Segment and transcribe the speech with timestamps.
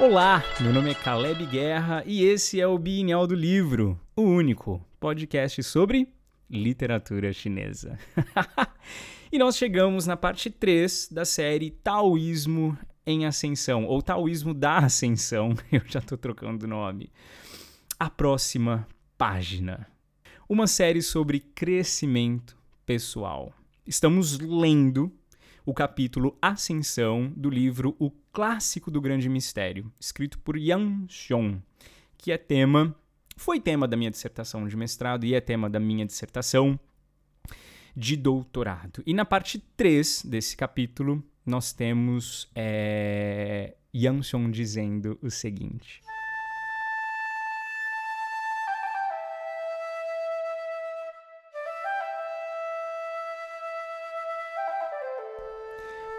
[0.00, 4.84] Olá, meu nome é Caleb Guerra e esse é o Bienal do Livro, o único
[4.98, 6.08] podcast sobre
[6.50, 7.96] literatura chinesa.
[9.30, 12.76] e nós chegamos na parte 3 da série Taoísmo
[13.06, 17.12] em Ascensão, ou Taoísmo da Ascensão, eu já estou trocando o nome.
[17.98, 19.86] A próxima página.
[20.48, 23.52] Uma série sobre crescimento pessoal.
[23.86, 25.12] Estamos lendo
[25.64, 31.62] o capítulo Ascensão do livro O Clássico do Grande Mistério, escrito por Yang Xiong,
[32.18, 32.92] que é tema,
[33.36, 36.78] foi tema da minha dissertação de mestrado e é tema da minha dissertação
[37.96, 39.04] de doutorado.
[39.06, 46.02] E na parte 3 desse capítulo, nós temos é, Yang Xiong dizendo o seguinte.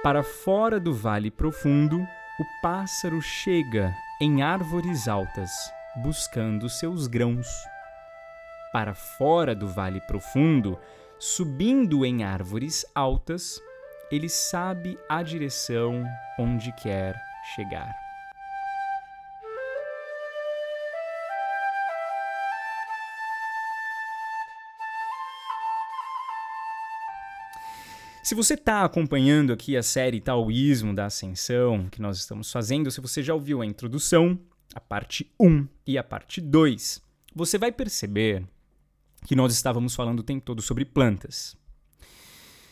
[0.05, 5.49] Para fora do vale profundo, o pássaro chega em árvores altas,
[5.95, 7.47] buscando seus grãos.
[8.71, 10.77] Para fora do vale profundo,
[11.17, 13.59] subindo em árvores altas,
[14.11, 16.05] ele sabe a direção
[16.37, 17.15] onde quer
[17.55, 18.04] chegar.
[28.25, 32.99] Se você está acompanhando aqui a série Taoísmo da Ascensão que nós estamos fazendo, se
[32.99, 34.39] você já ouviu a introdução,
[34.73, 37.03] a parte 1 e a parte 2,
[37.35, 38.43] você vai perceber
[39.27, 41.55] que nós estávamos falando o tempo todo sobre plantas.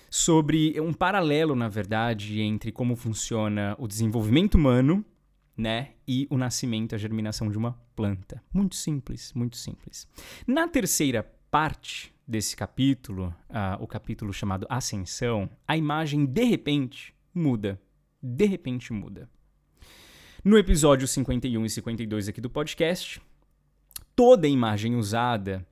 [0.09, 5.05] Sobre um paralelo, na verdade, entre como funciona o desenvolvimento humano
[5.55, 5.91] né?
[6.07, 8.41] E o nascimento, a germinação de uma planta.
[8.51, 10.07] Muito simples, muito simples.
[10.47, 17.79] Na terceira parte desse capítulo, uh, o capítulo chamado Ascensão, a imagem de repente muda.
[18.21, 19.29] De repente muda.
[20.43, 23.21] No episódio 51 e 52 aqui do podcast,
[24.15, 25.65] toda a imagem usada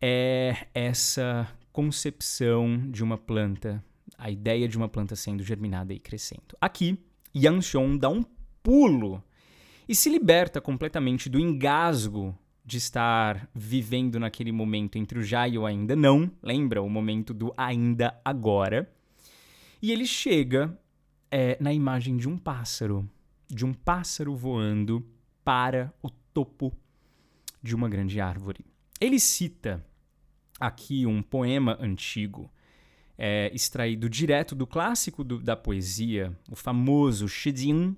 [0.00, 3.84] é essa concepção de uma planta,
[4.18, 6.56] a ideia de uma planta sendo germinada e crescendo.
[6.60, 6.98] Aqui,
[7.34, 8.24] Yang Xiong dá um
[8.62, 9.22] pulo
[9.88, 15.58] e se liberta completamente do engasgo de estar vivendo naquele momento entre o já e
[15.58, 18.90] o ainda não, lembra o momento do ainda agora.
[19.82, 20.76] E ele chega
[21.30, 23.08] é, na imagem de um pássaro,
[23.48, 25.06] de um pássaro voando
[25.44, 26.72] para o topo
[27.62, 28.64] de uma grande árvore.
[28.98, 29.84] Ele cita
[30.58, 32.50] aqui um poema antigo,
[33.18, 37.94] é, extraído direto do clássico do, da poesia, o famoso Shijin,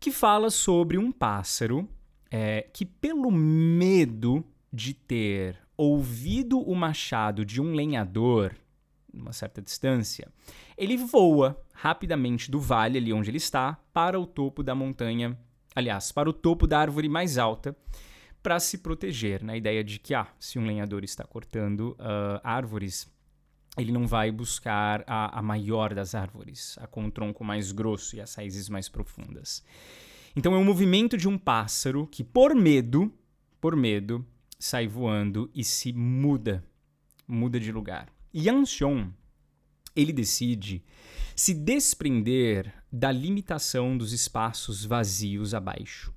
[0.00, 1.88] que fala sobre um pássaro
[2.36, 8.56] é, que, pelo medo de ter ouvido o machado de um lenhador,
[9.12, 10.26] uma certa distância,
[10.76, 15.38] ele voa rapidamente do vale ali onde ele está para o topo da montanha,
[15.76, 17.76] aliás, para o topo da árvore mais alta,
[18.42, 23.08] para se proteger, na ideia de que, ah, se um lenhador está cortando uh, árvores,
[23.78, 28.16] ele não vai buscar a, a maior das árvores, a com o tronco mais grosso
[28.16, 29.62] e as raízes mais profundas.
[30.36, 33.12] Então é um movimento de um pássaro que, por medo,
[33.60, 34.26] por medo,
[34.58, 36.64] sai voando e se muda,
[37.26, 38.12] muda de lugar.
[38.34, 39.12] Yang Xiong,
[39.94, 40.82] ele decide
[41.36, 46.12] se desprender da limitação dos espaços vazios abaixo,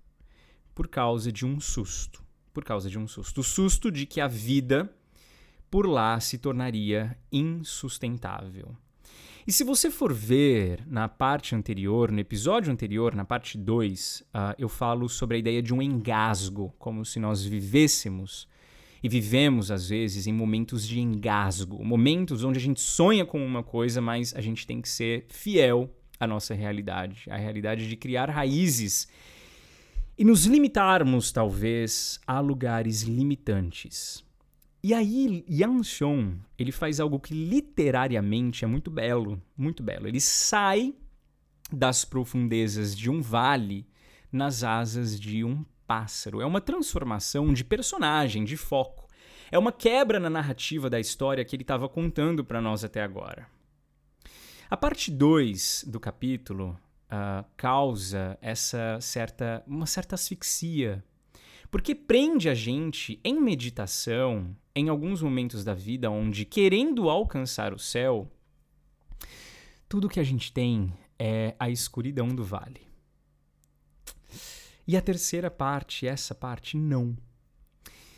[0.73, 2.23] por causa de um susto.
[2.53, 3.41] Por causa de um susto.
[3.41, 4.91] O susto de que a vida
[5.69, 8.75] por lá se tornaria insustentável.
[9.47, 14.25] E se você for ver na parte anterior, no episódio anterior, na parte 2, uh,
[14.34, 18.46] ah, eu falo sobre a ideia de um engasgo, como se nós vivêssemos
[19.02, 23.63] e vivemos às vezes em momentos de engasgo, momentos onde a gente sonha com uma
[23.63, 28.30] coisa, mas a gente tem que ser fiel à nossa realidade, à realidade de criar
[28.30, 29.07] raízes
[30.18, 34.26] e nos limitarmos talvez a lugares limitantes.
[34.88, 40.07] E aí, Yang ele faz algo que literariamente é muito belo, muito belo.
[40.07, 40.95] Ele sai
[41.69, 43.86] das profundezas de um vale
[44.31, 46.39] nas asas de um pássaro.
[46.39, 49.10] É uma transformação de personagem, de foco.
[49.51, 53.45] É uma quebra na narrativa da história que ele estava contando para nós até agora.
[54.69, 56.80] A parte 2 do capítulo
[57.12, 61.04] uh, causa essa certa, uma certa asfixia
[61.69, 67.79] porque prende a gente em meditação, em alguns momentos da vida onde, querendo alcançar o
[67.79, 68.31] céu,
[69.89, 72.85] tudo que a gente tem é a escuridão do vale.
[74.88, 77.18] E a terceira parte, essa parte, não.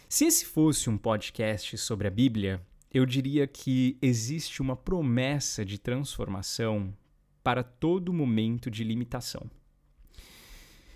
[0.09, 5.77] Se esse fosse um podcast sobre a Bíblia, eu diria que existe uma promessa de
[5.77, 6.93] transformação
[7.41, 9.49] para todo momento de limitação.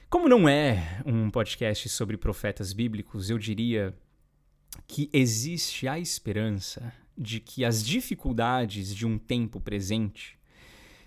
[0.10, 3.96] Como não é um podcast sobre profetas bíblicos, eu diria
[4.88, 10.38] que existe a esperança de que as dificuldades de um tempo presente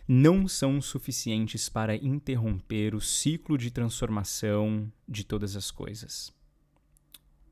[0.09, 6.33] não são suficientes para interromper o ciclo de transformação de todas as coisas,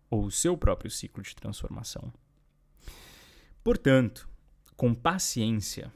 [0.08, 2.12] ou o seu próprio ciclo de transformação.
[3.62, 4.28] Portanto,
[4.76, 5.92] com paciência,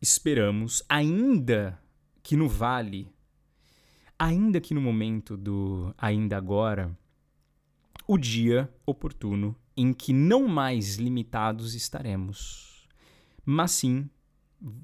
[0.00, 1.78] esperamos, ainda
[2.22, 3.12] que no vale,
[4.18, 6.96] ainda que no momento do ainda agora,
[8.06, 12.86] o dia oportuno em que não mais limitados estaremos,
[13.44, 14.08] mas sim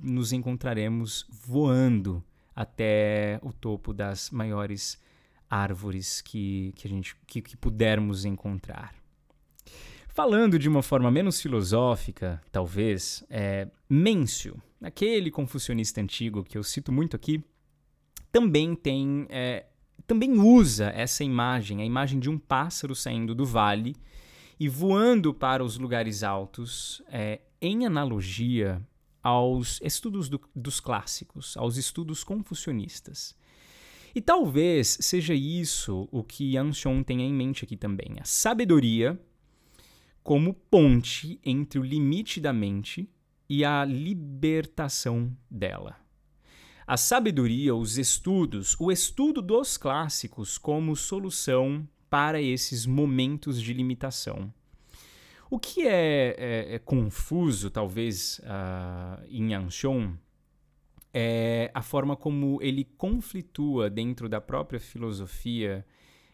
[0.03, 2.23] nos encontraremos voando
[2.55, 5.01] até o topo das maiores
[5.49, 8.95] árvores que, que a gente que, que pudermos encontrar.
[10.09, 16.91] Falando de uma forma menos filosófica, talvez, é, Mêncio, aquele confucionista antigo que eu cito
[16.91, 17.43] muito aqui,
[18.33, 19.67] também tem, é,
[20.09, 23.95] também usa essa imagem, a imagem de um pássaro saindo do vale
[24.59, 28.83] e voando para os lugares altos, é, em analogia
[29.23, 33.37] aos estudos do, dos clássicos, aos estudos confucionistas.
[34.15, 39.21] E talvez seja isso o que Yang Xiong tenha em mente aqui também: a sabedoria
[40.23, 43.07] como ponte entre o limite da mente
[43.47, 46.08] e a libertação dela.
[46.89, 54.51] A sabedoria, os estudos, o estudo dos clássicos como solução para esses momentos de limitação.
[55.51, 60.19] O que é, é, é confuso, talvez, uh, em Yanxiong,
[61.13, 65.85] é a forma como ele conflitua dentro da própria filosofia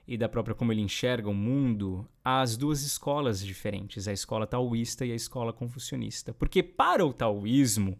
[0.06, 5.04] e da própria como ele enxerga o mundo as duas escolas diferentes, a escola taoísta
[5.04, 6.32] e a escola confucionista.
[6.32, 7.98] Porque para o taoísmo,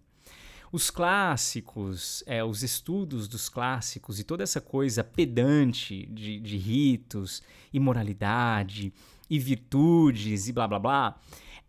[0.74, 7.44] os clássicos, é, os estudos dos clássicos e toda essa coisa pedante de, de ritos
[7.72, 8.92] e moralidade
[9.30, 11.20] e virtudes e blá blá blá.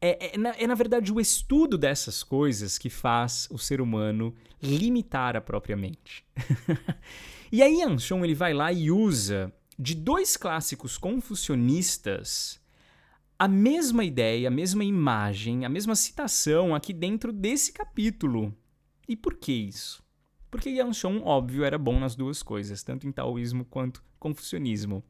[0.02, 4.34] É, é, na, é, na verdade, o estudo dessas coisas que faz o ser humano
[4.60, 6.26] limitar a própria mente.
[7.52, 12.60] e aí, Anshon ele vai lá e usa de dois clássicos confucionistas
[13.38, 18.52] a mesma ideia, a mesma imagem, a mesma citação aqui dentro desse capítulo.
[19.08, 20.04] E por que isso?
[20.50, 25.04] Porque Yanshon, óbvio, era bom nas duas coisas, tanto em taoísmo quanto confucionismo.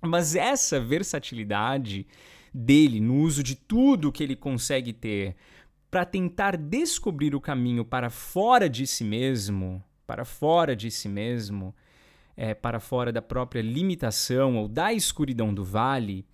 [0.00, 2.06] Mas essa versatilidade
[2.52, 5.36] dele no uso de tudo que ele consegue ter
[5.90, 11.74] para tentar descobrir o caminho para fora de si mesmo, para fora de si mesmo,
[12.36, 16.26] é, para fora da própria limitação ou da escuridão do vale,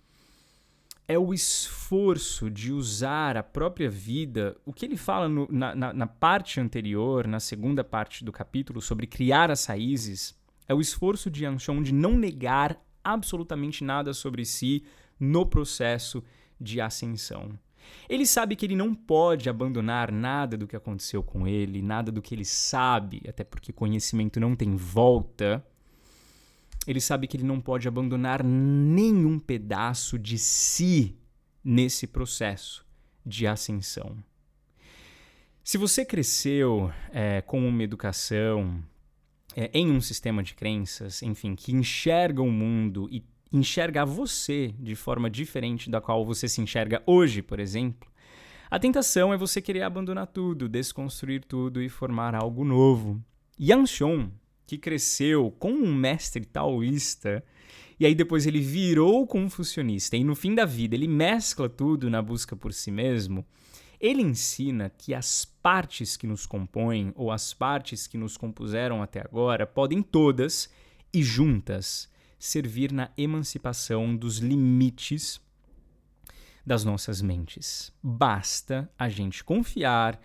[1.07, 4.55] é o esforço de usar a própria vida.
[4.65, 8.81] O que ele fala no, na, na, na parte anterior, na segunda parte do capítulo,
[8.81, 14.45] sobre criar as raízes, é o esforço de Anshon de não negar absolutamente nada sobre
[14.45, 14.83] si
[15.19, 16.23] no processo
[16.59, 17.57] de ascensão.
[18.07, 22.21] Ele sabe que ele não pode abandonar nada do que aconteceu com ele, nada do
[22.21, 25.65] que ele sabe, até porque conhecimento não tem volta.
[26.85, 31.17] Ele sabe que ele não pode abandonar nenhum pedaço de si
[31.63, 32.85] nesse processo
[33.25, 34.17] de ascensão.
[35.63, 38.83] Se você cresceu é, com uma educação
[39.55, 44.95] é, em um sistema de crenças, enfim, que enxerga o mundo e enxerga você de
[44.95, 48.11] forma diferente da qual você se enxerga hoje, por exemplo,
[48.69, 53.23] a tentação é você querer abandonar tudo, desconstruir tudo e formar algo novo.
[53.59, 54.31] Yang Xiong,
[54.65, 57.43] que cresceu com um mestre taoísta,
[57.99, 62.21] e aí depois ele virou confucionista, e no fim da vida ele mescla tudo na
[62.21, 63.45] busca por si mesmo,
[63.99, 69.21] ele ensina que as partes que nos compõem, ou as partes que nos compuseram até
[69.21, 70.69] agora, podem todas
[71.13, 75.39] e juntas servir na emancipação dos limites
[76.65, 77.93] das nossas mentes.
[78.03, 80.19] Basta a gente confiar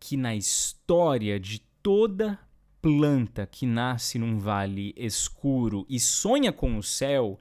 [0.00, 2.38] que na história de toda
[2.80, 7.40] planta que nasce num vale escuro e sonha com o céu,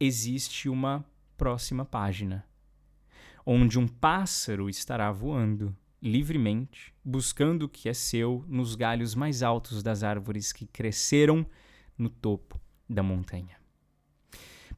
[0.00, 1.04] existe uma
[1.36, 2.48] próxima página
[3.50, 9.82] onde um pássaro estará voando livremente, buscando o que é seu nos galhos mais altos
[9.82, 11.46] das árvores que cresceram
[11.96, 13.56] no topo da montanha.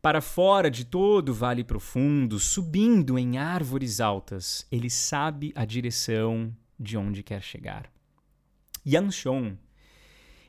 [0.01, 6.57] Para fora de todo o vale profundo, subindo em árvores altas, ele sabe a direção
[6.79, 7.93] de onde quer chegar.
[8.87, 9.59] Yanshon,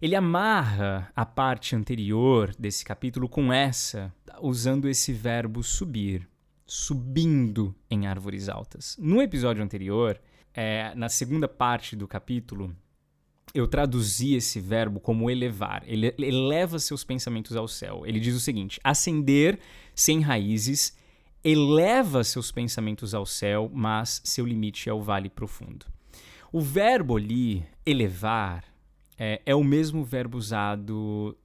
[0.02, 6.28] ele amarra a parte anterior desse capítulo com essa, usando esse verbo subir
[6.66, 8.96] subindo em árvores altas.
[8.98, 10.18] No episódio anterior,
[10.54, 12.74] é, na segunda parte do capítulo,
[13.54, 15.84] eu traduzi esse verbo como elevar.
[15.86, 18.04] Ele eleva seus pensamentos ao céu.
[18.06, 19.60] Ele diz o seguinte: ascender
[19.94, 20.98] sem raízes
[21.44, 25.86] eleva seus pensamentos ao céu, mas seu limite é o vale profundo.
[26.54, 28.64] O verbo ali, elevar,
[29.24, 31.38] é, é o mesmo verbo usado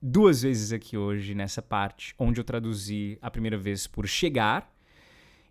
[0.00, 4.74] duas vezes aqui hoje nessa parte, onde eu traduzi a primeira vez por chegar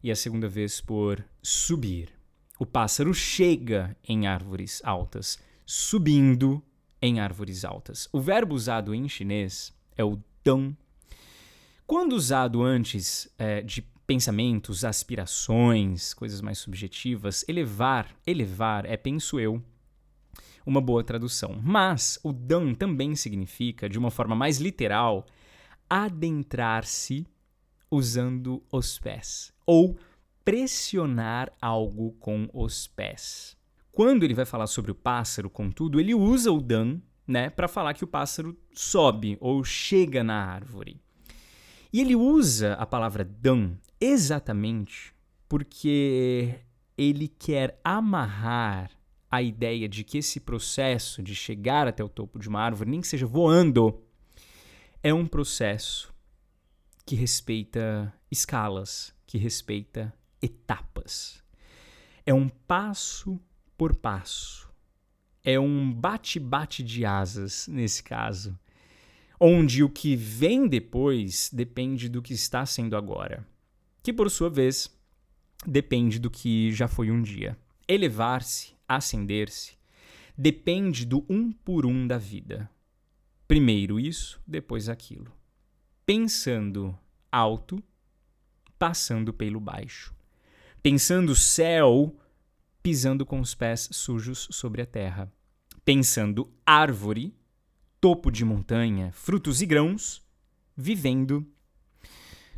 [0.01, 2.09] e a segunda vez por subir.
[2.57, 6.63] O pássaro chega em árvores altas, subindo
[6.99, 8.09] em árvores altas.
[8.11, 10.75] O verbo usado em chinês é o dão.
[11.85, 19.63] Quando usado antes é, de pensamentos, aspirações, coisas mais subjetivas, elevar, elevar é, penso eu,
[20.67, 21.59] uma boa tradução.
[21.63, 25.25] Mas o dão também significa, de uma forma mais literal,
[25.89, 27.25] adentrar-se
[27.89, 29.97] usando os pés ou
[30.43, 33.55] pressionar algo com os pés.
[33.93, 37.93] Quando ele vai falar sobre o pássaro, contudo, ele usa o dan, né, para falar
[37.93, 41.01] que o pássaro sobe ou chega na árvore.
[41.91, 45.15] E ele usa a palavra dan exatamente
[45.47, 46.59] porque
[46.97, 48.96] ele quer amarrar
[49.29, 53.01] a ideia de que esse processo de chegar até o topo de uma árvore, nem
[53.01, 54.01] que seja voando,
[55.03, 56.13] é um processo
[57.05, 61.43] que respeita escalas, que respeita etapas.
[62.25, 63.39] É um passo
[63.77, 64.69] por passo.
[65.43, 68.57] É um bate-bate de asas, nesse caso,
[69.39, 73.47] onde o que vem depois depende do que está sendo agora,
[74.03, 74.93] que por sua vez
[75.65, 77.57] depende do que já foi um dia.
[77.87, 79.77] Elevar-se, ascender-se,
[80.37, 82.69] depende do um por um da vida.
[83.47, 85.31] Primeiro isso, depois aquilo.
[86.05, 86.97] Pensando
[87.31, 87.83] alto,
[88.77, 90.13] passando pelo baixo.
[90.81, 92.15] Pensando céu,
[92.81, 95.31] pisando com os pés sujos sobre a terra.
[95.83, 97.33] Pensando árvore,
[97.99, 100.21] topo de montanha, frutos e grãos,
[100.75, 101.45] vivendo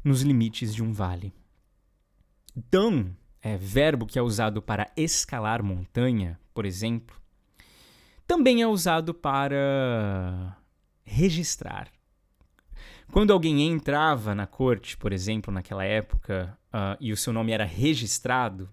[0.04, 1.34] nos limites de um vale.
[2.56, 7.16] Então, é verbo que é usado para escalar montanha, por exemplo,
[8.28, 10.58] também é usado para
[11.04, 11.92] registrar.
[13.12, 17.66] Quando alguém entrava na corte, por exemplo, naquela época, uh, e o seu nome era
[17.66, 18.70] registrado,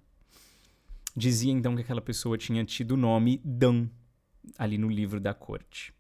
[1.17, 3.89] dizia então que aquela pessoa tinha tido o nome Dan
[4.59, 5.95] ali no livro da corte.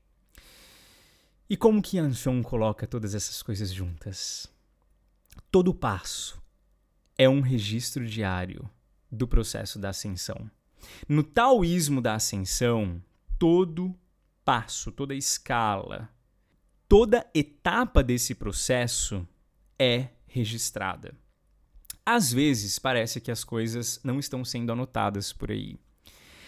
[1.49, 4.53] E como que Anshon coloca todas essas coisas juntas?
[5.51, 6.39] Todo passo
[7.19, 8.69] é um registro diário
[9.11, 10.51] do processo da ascensão.
[11.09, 13.03] No taoísmo da ascensão,
[13.39, 13.95] todo
[14.45, 16.09] passo, toda escala,
[16.89, 19.27] toda etapa desse processo
[19.79, 21.15] é registrada.
[22.05, 25.77] Às vezes parece que as coisas não estão sendo anotadas por aí.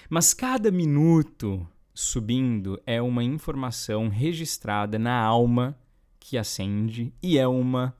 [0.09, 5.77] Mas cada minuto subindo é uma informação registrada na alma
[6.21, 7.98] que acende e é uma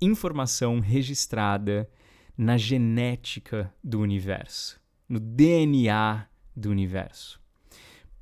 [0.00, 1.88] informação registrada
[2.36, 6.26] na genética do universo, no DNA
[6.56, 7.40] do universo.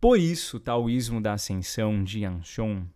[0.01, 2.87] Por isso, o taoísmo da ascensão de Yanshon,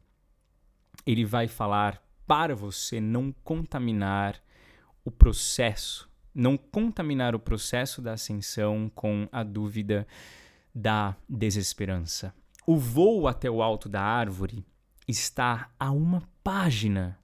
[1.06, 4.40] ele vai falar para você não contaminar
[5.04, 10.06] o processo, não contaminar o processo da ascensão com a dúvida
[10.74, 12.34] da desesperança.
[12.66, 14.64] O voo até o alto da árvore
[15.06, 17.18] está a uma página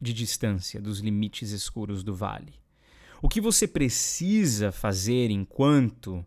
[0.00, 2.54] de distância dos limites escuros do vale.
[3.20, 6.24] O que você precisa fazer enquanto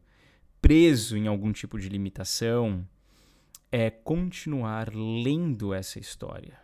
[0.62, 2.88] preso em algum tipo de limitação
[3.72, 6.60] é continuar lendo essa história.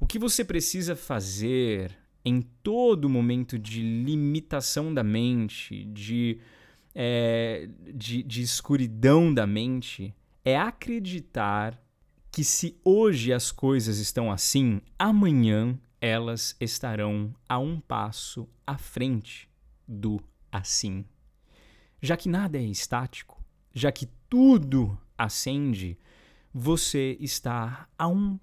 [0.00, 6.38] O que você precisa fazer em todo momento de limitação da mente, de,
[6.94, 10.14] é, de, de escuridão da mente,
[10.44, 11.80] é acreditar
[12.30, 19.48] que se hoje as coisas estão assim, amanhã elas estarão a um passo à frente
[19.86, 21.04] do assim.
[22.00, 23.42] Já que nada é estático,
[23.72, 25.98] já que tudo acende,
[26.52, 28.38] você está a um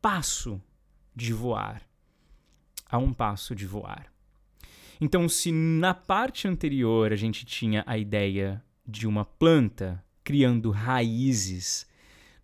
[0.00, 0.60] passo
[1.14, 1.82] de voar
[2.94, 4.06] a um passo de voar.
[5.00, 11.86] Então, se na parte anterior a gente tinha a ideia de uma planta criando raízes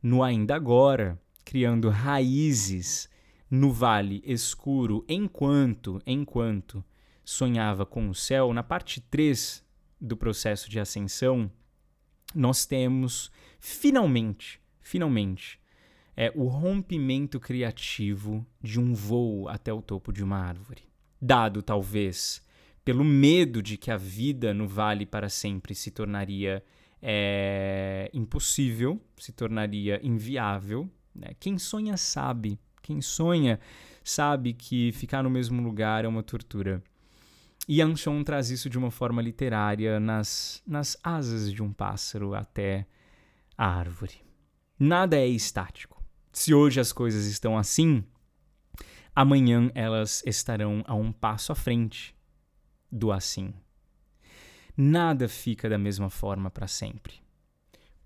[0.02, 3.08] no ainda agora, criando raízes
[3.50, 6.84] no vale escuro enquanto enquanto
[7.24, 9.64] sonhava com o céu, na parte 3
[10.00, 11.50] do processo de ascensão,
[12.34, 15.60] nós temos finalmente, finalmente
[16.16, 20.82] é o rompimento criativo de um voo até o topo de uma árvore.
[21.20, 22.44] Dado, talvez,
[22.84, 26.62] pelo medo de que a vida no vale para sempre se tornaria
[27.02, 30.90] é impossível, se tornaria inviável.
[31.14, 31.28] Né?
[31.38, 32.58] Quem sonha sabe.
[32.82, 33.60] Quem sonha
[34.02, 36.82] sabe que ficar no mesmo lugar é uma tortura.
[37.68, 42.86] E Anshon traz isso de uma forma literária nas, nas asas de um pássaro até
[43.56, 44.22] a árvore.
[44.78, 46.02] Nada é estático.
[46.32, 48.02] Se hoje as coisas estão assim,
[49.14, 52.16] amanhã elas estarão a um passo à frente
[52.90, 53.52] do assim.
[54.76, 57.14] Nada fica da mesma forma para sempre.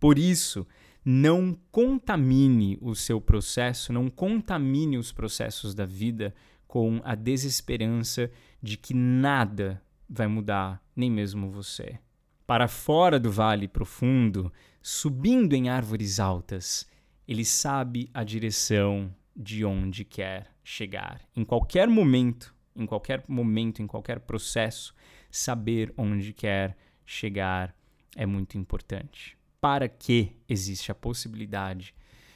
[0.00, 0.66] Por isso,
[1.04, 6.34] não contamine o seu processo, não contamine os processos da vida
[6.66, 8.30] com a desesperança
[8.62, 11.98] de que nada vai mudar, nem mesmo você.
[12.46, 16.86] Para fora do vale profundo, subindo em árvores altas,
[17.28, 21.20] ele sabe a direção de onde quer chegar.
[21.36, 24.94] Em qualquer momento, em qualquer momento, em qualquer processo,
[25.30, 27.74] saber onde quer chegar
[28.16, 31.94] é muito importante para que existe a possibilidade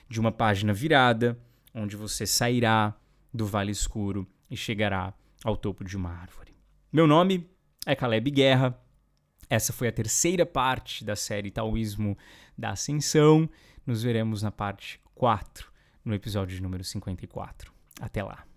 [0.09, 1.39] de uma página virada,
[1.75, 2.97] onde você sairá
[3.35, 5.13] do vale escuro e chegará
[5.45, 6.57] ao topo de uma árvore.
[6.91, 7.47] Meu nome
[7.85, 8.81] é Caleb Guerra.
[9.51, 12.17] Essa foi a terceira parte da série Taoísmo
[12.57, 13.47] da Ascensão.
[13.87, 15.71] Nos veremos na parte 4,
[16.03, 17.71] no episódio número 54.
[18.01, 18.48] Até lá.